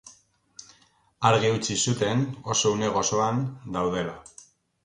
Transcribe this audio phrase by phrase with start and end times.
[1.31, 2.25] Argi utzi zuten
[2.57, 4.21] oso une gozoan daudela.